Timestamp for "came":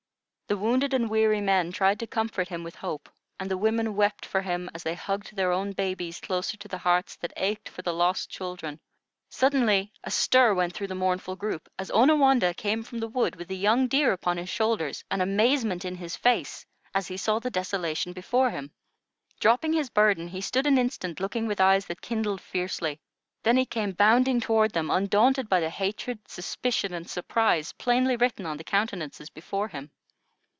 12.57-12.83, 23.65-23.93